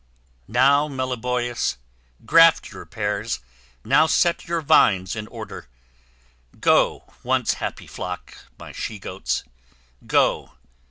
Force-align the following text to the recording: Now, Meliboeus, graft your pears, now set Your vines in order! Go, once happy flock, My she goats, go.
Now, 0.47 0.87
Meliboeus, 0.87 1.77
graft 2.25 2.71
your 2.71 2.87
pears, 2.87 3.39
now 3.85 4.07
set 4.07 4.47
Your 4.47 4.61
vines 4.61 5.15
in 5.15 5.27
order! 5.27 5.67
Go, 6.59 7.13
once 7.21 7.53
happy 7.61 7.85
flock, 7.85 8.35
My 8.57 8.71
she 8.71 8.97
goats, 8.97 9.43
go. 10.07 10.53